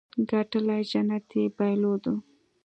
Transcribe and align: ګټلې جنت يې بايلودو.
ګټلې 0.29 0.77
جنت 0.89 1.29
يې 1.37 1.43
بايلودو. 1.55 2.13